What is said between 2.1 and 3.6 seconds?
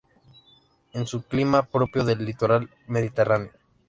litoral Mediterráneo.